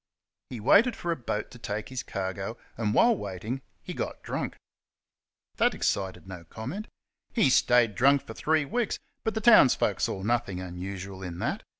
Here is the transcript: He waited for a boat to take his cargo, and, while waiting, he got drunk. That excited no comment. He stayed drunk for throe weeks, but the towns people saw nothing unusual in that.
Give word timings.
He 0.49 0.59
waited 0.59 0.95
for 0.95 1.11
a 1.11 1.15
boat 1.15 1.51
to 1.51 1.59
take 1.59 1.89
his 1.89 2.01
cargo, 2.01 2.57
and, 2.75 2.95
while 2.95 3.15
waiting, 3.15 3.61
he 3.83 3.93
got 3.93 4.23
drunk. 4.23 4.55
That 5.57 5.75
excited 5.75 6.27
no 6.27 6.43
comment. 6.45 6.87
He 7.33 7.51
stayed 7.51 7.93
drunk 7.93 8.25
for 8.25 8.33
throe 8.33 8.65
weeks, 8.65 8.97
but 9.23 9.35
the 9.35 9.41
towns 9.41 9.75
people 9.75 9.99
saw 9.99 10.23
nothing 10.23 10.59
unusual 10.59 11.21
in 11.21 11.37
that. 11.37 11.61